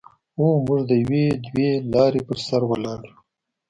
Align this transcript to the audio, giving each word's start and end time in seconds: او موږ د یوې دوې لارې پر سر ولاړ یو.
او 0.39 0.45
موږ 0.65 0.79
د 0.89 0.91
یوې 1.03 1.25
دوې 1.45 1.69
لارې 1.93 2.21
پر 2.27 2.37
سر 2.47 2.61
ولاړ 2.69 2.99
یو. 3.09 3.17